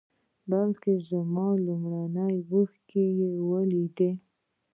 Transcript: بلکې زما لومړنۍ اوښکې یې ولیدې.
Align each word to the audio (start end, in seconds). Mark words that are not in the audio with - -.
بلکې 0.49 0.93
زما 1.09 1.47
لومړنۍ 1.65 2.35
اوښکې 2.51 3.05
یې 3.19 3.31
ولیدې. 3.49 4.11